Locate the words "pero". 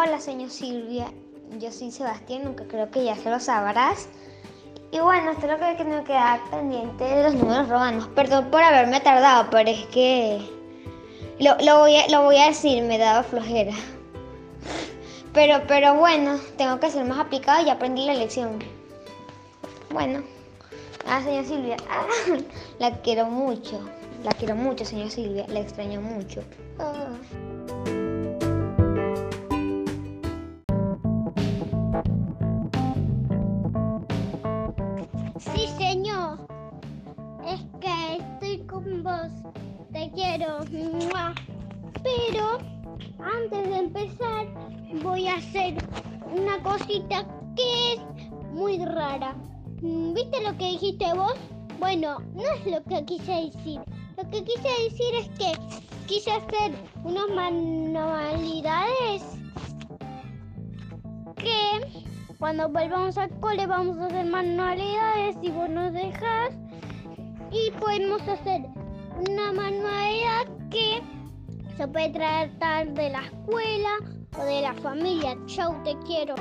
9.50-9.68, 15.34-15.62, 15.66-15.94, 42.02-42.58